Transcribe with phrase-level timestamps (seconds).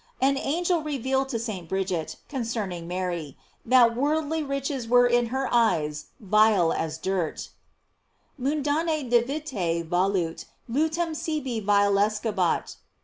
[0.19, 1.69] An angel revealed to St.
[1.69, 7.49] Bridget concerning Mary, that worldly riches were in her eyes vile as dirt:
[8.35, 12.77] "Mundanse divit» velut lutum sibi vilescebat."